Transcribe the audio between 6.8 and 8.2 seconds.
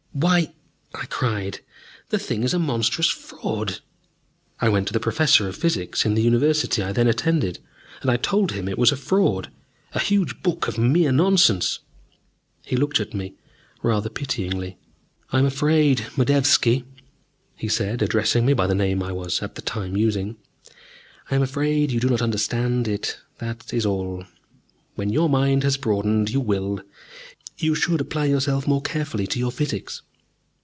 I then attended, and I